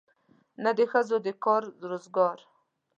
نه 0.63 0.71
د 0.77 0.79
ښځو 0.91 1.17
د 1.25 1.27
کار 1.43 1.63
روزګار. 1.89 2.37